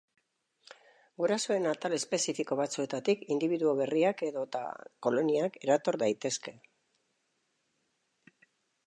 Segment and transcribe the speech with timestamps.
[1.21, 4.63] Gurasoen atal espezifiko batzuetatik indibiduo berriak edota
[5.09, 6.55] koloniak erator daitezke.